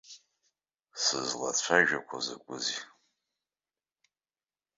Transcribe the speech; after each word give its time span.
Сызлацәажәақәо 1.03 2.17
закәызеи! 2.25 2.81